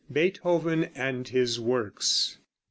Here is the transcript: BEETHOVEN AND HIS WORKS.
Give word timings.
BEETHOVEN 0.11 0.85
AND 0.95 1.27
HIS 1.27 1.59
WORKS. 1.59 2.39